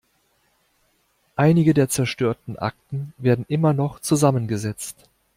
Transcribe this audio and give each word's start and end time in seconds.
Einige 1.35 1.75
der 1.75 1.87
zerstörten 1.87 2.57
Akten 2.57 3.13
werden 3.19 3.45
immer 3.47 3.71
noch 3.73 3.99
zusammengesetzt. 3.99 5.07